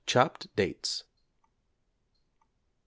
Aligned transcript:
chopped 0.07 0.47
dates. 0.55 1.03
=87. 1.03 1.03